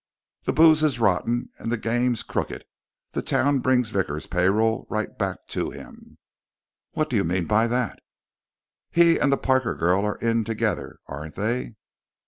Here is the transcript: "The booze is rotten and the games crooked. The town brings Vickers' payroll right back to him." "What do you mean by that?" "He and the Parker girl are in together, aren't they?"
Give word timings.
"The 0.45 0.53
booze 0.53 0.81
is 0.81 0.99
rotten 0.99 1.51
and 1.59 1.71
the 1.71 1.77
games 1.77 2.23
crooked. 2.23 2.65
The 3.11 3.21
town 3.21 3.59
brings 3.59 3.91
Vickers' 3.91 4.25
payroll 4.25 4.87
right 4.89 5.15
back 5.15 5.45
to 5.49 5.69
him." 5.69 6.17
"What 6.93 7.07
do 7.07 7.15
you 7.15 7.23
mean 7.23 7.45
by 7.45 7.67
that?" 7.67 7.99
"He 8.89 9.19
and 9.19 9.31
the 9.31 9.37
Parker 9.37 9.75
girl 9.75 10.03
are 10.05 10.17
in 10.17 10.43
together, 10.43 10.97
aren't 11.07 11.35
they?" 11.35 11.75